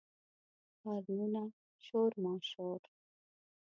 هارنونه، 0.81 1.43
شور 1.85 2.11
ماشور 2.23 2.81